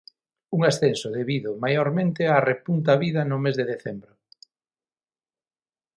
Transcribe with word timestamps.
Un 0.57 0.61
ascenso 0.71 1.07
debido, 1.17 1.51
maiormente, 1.63 2.21
á 2.33 2.37
repunta 2.51 2.89
habida 2.93 3.21
no 3.29 3.37
mes 3.45 3.55
de 3.59 3.65
decembro. 3.73 4.13